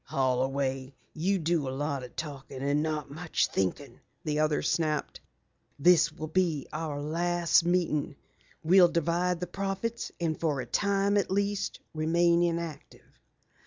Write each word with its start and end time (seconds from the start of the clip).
"Holloway, 0.05 0.95
you 1.13 1.37
do 1.37 1.69
a 1.69 1.69
lot 1.69 2.01
of 2.03 2.15
talking 2.15 2.63
and 2.63 2.81
not 2.81 3.11
much 3.11 3.45
thinking," 3.45 3.99
the 4.23 4.39
other 4.39 4.63
snapped. 4.63 5.19
"This 5.77 6.11
will 6.11 6.25
be 6.25 6.67
our 6.73 6.99
last 6.99 7.63
meeting. 7.65 8.15
We'll 8.63 8.87
divide 8.89 9.39
the 9.39 9.45
profits, 9.45 10.11
and 10.19 10.39
for 10.39 10.59
a 10.59 10.65
time 10.65 11.17
at 11.17 11.29
least, 11.29 11.81
remain 11.93 12.41
inactive." 12.41 13.09